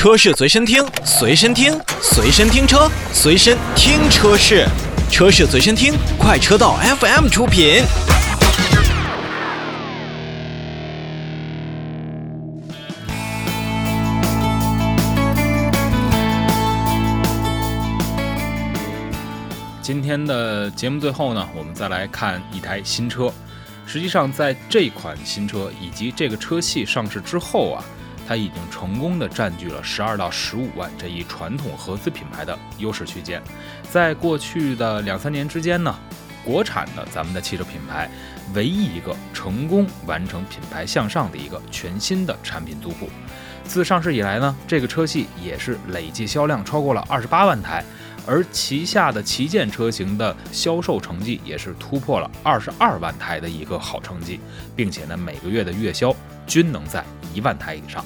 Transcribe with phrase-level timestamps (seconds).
[0.00, 4.66] 车市随身听，随身听，随身听车，随身听车市，
[5.10, 7.82] 车市随身听，快车道 FM 出品。
[19.82, 23.30] 今天的节目最后呢，我们再来看一台新车。
[23.84, 27.84] 实际上，在这款新车以及这个车系上市之后啊，
[28.26, 33.42] 它已经成功的占据了十二到十五万这一传统合资品牌的优势区间。
[33.90, 35.94] 在过去的两三年之间呢，
[36.44, 38.10] 国产的咱们的汽车品牌
[38.54, 43.08] 唯一一个成功完成品牌向上的一个全新的产品族谱。
[43.64, 47.84] 自上市以来呢，这个车系也是累计销量超过了二十八万台。
[48.26, 54.38] 而旗下的旗舰车型的销售成绩也是突破了二十二万台的一个好成绩，
[54.76, 56.14] 并且呢每个月的月销
[56.46, 57.02] 均能在
[57.34, 58.04] 一万台以上。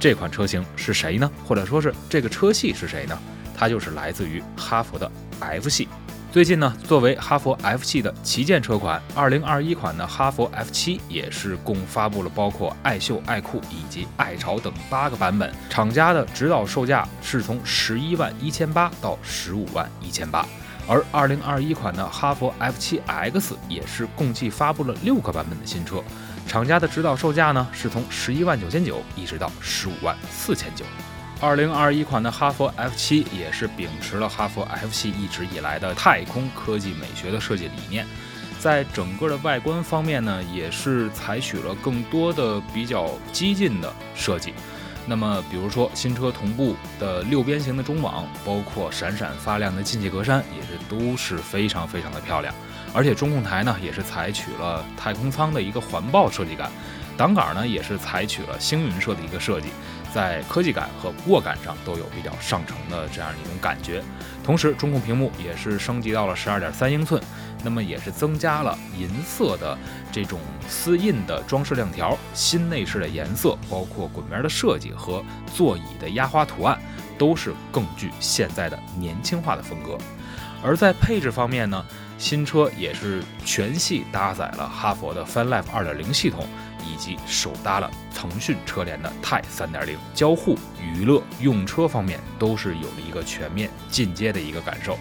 [0.00, 1.30] 这款车型是谁呢？
[1.46, 3.16] 或者说是这个车系是谁呢？
[3.54, 5.86] 它就是来自于哈弗的 F 系。
[6.32, 20.46] 最近呢，作为哈弗 F 系的旗舰车款，二零二一款的哈弗 F 七也是共发布了包括爱秀、爱酷以及爱潮等八个版本，厂家的指导售价是从十一万一千八到十五万一千八，
[20.86, 26.02] 而二零二一款的哈弗 F 七 X 也是共计发布了六个版本的新车，
[26.46, 30.84] 厂家的指导售价呢是从十一万九千九一直到十五万四千九。
[31.40, 38.04] 二零二一款的哈弗 F 七也是秉持了哈弗 F 系一直以来的太空科技美学的设计理念，
[38.58, 44.52] 在整个的外观方面呢，也是采取了更多的比较激进的设计。
[45.06, 52.54] 那么，比如说新车同步的六边形的中网，包括闪闪发亮的进气格栅，也是都是非常非常的漂亮。
[52.92, 56.70] 而且中控台呢，也是采取了太空舱的一个环抱设计感，
[57.20, 59.68] 挡杆呢也是采取了星云色的一个设计。
[60.10, 64.02] 在科技感和握感上都有比较上乘的这样一种感觉，
[64.42, 67.22] 同时中控屏幕也是升级到了十二点三英寸，
[67.62, 69.76] 那么也是增加了银色的
[70.10, 75.22] 这种丝印的装饰亮条，新内饰的颜色，包括滚边的设计和
[75.54, 76.76] 座椅的压花图案，
[77.18, 79.98] 都是更具现在的年轻化的风格。
[80.62, 81.84] 而在配置方面呢，
[82.18, 86.48] 新车也是全系搭载了哈佛的 FunLife 二点零系统。
[86.86, 94.98] 以及首搭了腾讯车联的钛三点零，交互、娱乐、用车方面都是有了一个全面进阶的一个感受。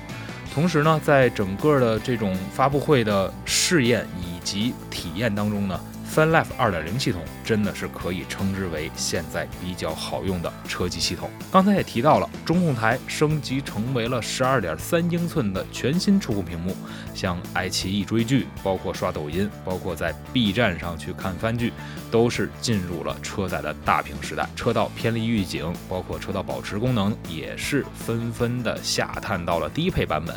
[0.54, 5.80] 同时呢，在整个的这种发布会的试验以及体验当中呢。
[6.14, 11.30] FunLife 2.0系统真的是可以称之为现在比较好用的车机系统。
[11.52, 16.76] 刚才也提到了，中控台升级成为了12.3英寸的全新触控屏幕，
[17.14, 21.72] 像爱奇艺追剧、包括刷抖音、包括在 B 站上去看番剧，
[22.10, 24.50] 都是进入了车载的大屏时代。
[24.56, 30.36] 车道偏离预警，包括车道保持功能，也是纷纷的下探到了低配版本，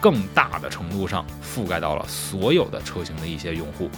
[0.00, 3.88] 更大的程度上覆盖到了所有的车型的一些用户。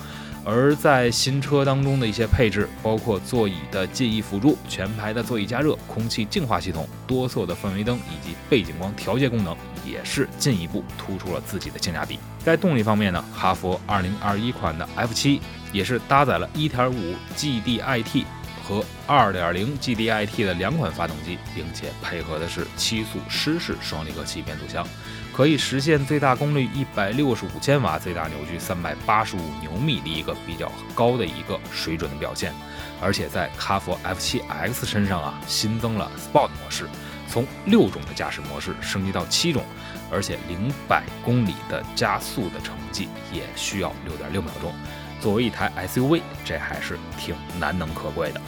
[0.45, 9.57] 而在新车当中的一些配置，包括座椅的记忆辅助、全排的座椅加热、空气净化系统、多色的氛围灯以及背景光调节功能，
[9.87, 12.19] 也是进一步突出了自己的性价比。
[12.39, 15.41] 在动力方面呢，哈弗2021款的 F7
[15.73, 18.25] 也是搭载了 1.5GDIT
[18.67, 24.87] 和2.0 GDIT 的两款发动机，并且配合的是七速湿式双离合器变速箱。
[25.33, 32.55] 可以实现最大功率一百六十五千瓦，最大扭矩三百八十五牛米的一个比较高的一个水准的表现。
[33.03, 36.89] 而且在哈弗 F7X 身上啊，新增了 Sport 模式，
[37.29, 39.65] 从六种的驾驶模式升级到七种，
[40.11, 44.73] 而且零百公里的加速的成绩也需要六点六秒钟。
[45.21, 48.41] 作为一台 SUV，这还是挺难能可贵的。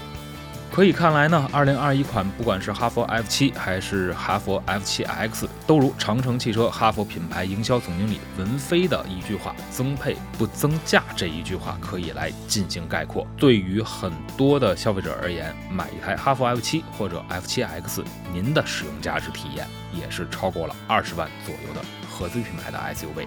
[0.72, 13.26] 可以看来呢，二零二一款不管是哈弗 F 七还是哈弗 F 七 X，都如长城汽车哈弗品牌营销总经理文飞的一句话“增配不增价”这一句话可以来进行概括。
[13.38, 21.80] 对于很多的消费者而言，买一台哈弗 F 七或者 F 七 X，您的使用价值体验也是超过了二十万左右的
[22.10, 23.26] 合资品牌的 SUV。